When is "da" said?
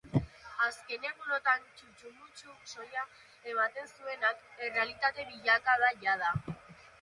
5.87-5.93